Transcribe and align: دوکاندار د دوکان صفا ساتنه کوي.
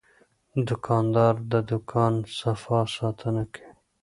دوکاندار 0.67 1.35
د 1.51 1.53
دوکان 1.69 2.13
صفا 2.39 2.79
ساتنه 2.97 3.43
کوي. 3.53 3.69